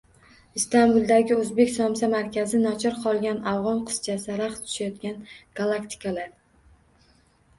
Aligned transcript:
Istanbuldagi 0.59 1.35
o‘zbek 1.41 1.69
somsa 1.73 2.07
markazi, 2.13 2.61
nochor 2.63 2.97
qolgan 3.03 3.43
afg‘on 3.51 3.83
qizchasi, 3.89 4.31
raqs 4.41 4.63
tushayotgan 4.69 5.21
galaktikalar 5.61 6.33